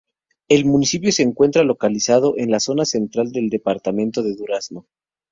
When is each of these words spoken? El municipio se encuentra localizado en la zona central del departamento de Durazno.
El 0.49 0.65
municipio 0.65 1.11
se 1.11 1.21
encuentra 1.21 1.61
localizado 1.63 2.33
en 2.39 2.49
la 2.49 2.59
zona 2.59 2.85
central 2.85 3.31
del 3.31 3.49
departamento 3.49 4.23
de 4.23 4.33
Durazno. 4.33 4.87